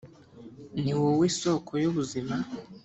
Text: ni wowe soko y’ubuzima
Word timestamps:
ni 0.81 0.93
wowe 1.01 1.25
soko 1.39 1.71
y’ubuzima 1.83 2.35